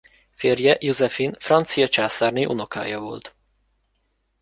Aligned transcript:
Férje 0.31 0.77
Joséphine 0.79 1.35
francia 1.39 1.87
császárné 1.87 2.45
unokája 2.45 2.99
volt. 2.99 3.35